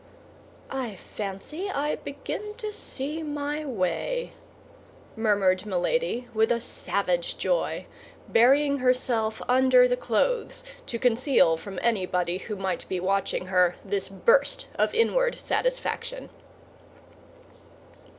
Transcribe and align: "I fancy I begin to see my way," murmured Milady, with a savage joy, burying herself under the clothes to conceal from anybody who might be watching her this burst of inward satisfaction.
"I 0.71 0.95
fancy 0.95 1.69
I 1.69 1.97
begin 1.97 2.55
to 2.55 2.71
see 2.71 3.21
my 3.21 3.63
way," 3.65 4.33
murmured 5.15 5.63
Milady, 5.63 6.27
with 6.33 6.51
a 6.51 6.59
savage 6.59 7.37
joy, 7.37 7.85
burying 8.27 8.79
herself 8.79 9.43
under 9.47 9.87
the 9.87 9.95
clothes 9.95 10.63
to 10.87 10.97
conceal 10.97 11.55
from 11.55 11.77
anybody 11.83 12.39
who 12.39 12.55
might 12.55 12.89
be 12.89 12.99
watching 12.99 13.45
her 13.45 13.75
this 13.85 14.09
burst 14.09 14.65
of 14.73 14.95
inward 14.95 15.39
satisfaction. 15.39 16.31